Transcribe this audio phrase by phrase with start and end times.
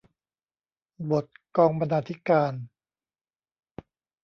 [1.11, 1.25] บท
[1.57, 2.53] กองบรรณาธิการ